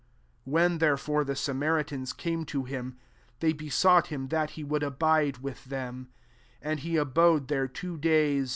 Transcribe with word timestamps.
40 0.45 0.51
When, 0.51 0.77
therefore, 0.79 1.23
the 1.23 1.35
Sa 1.35 1.53
maritans 1.53 2.11
came 2.11 2.43
to 2.45 2.63
him, 2.63 2.97
they 3.39 3.53
besought 3.53 4.07
him 4.07 4.29
that 4.29 4.49
he 4.57 4.63
would 4.63 4.81
abide 4.81 5.43
with 5.43 5.65
them: 5.65 6.09
and 6.59 6.79
he 6.79 6.95
abode 6.97 7.49
there 7.49 7.67
two 7.67 7.97
days. 7.99 8.49